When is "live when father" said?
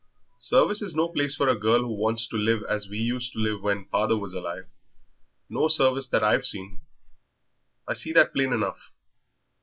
3.39-4.17